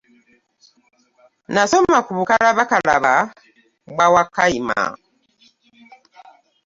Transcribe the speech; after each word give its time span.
Nasoma 1.53 1.97
ku 2.05 2.11
bukalabakalaba 2.17 3.13
bwa 3.91 4.07
wakayima. 4.13 4.81